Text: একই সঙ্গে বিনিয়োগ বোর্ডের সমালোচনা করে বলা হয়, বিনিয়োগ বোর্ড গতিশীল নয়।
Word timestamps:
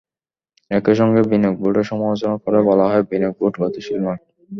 একই 0.71 0.95
সঙ্গে 0.99 1.21
বিনিয়োগ 1.29 1.55
বোর্ডের 1.61 1.89
সমালোচনা 1.91 2.35
করে 2.43 2.59
বলা 2.69 2.85
হয়, 2.89 3.03
বিনিয়োগ 3.09 3.33
বোর্ড 3.39 3.55
গতিশীল 3.61 3.97
নয়। 4.05 4.21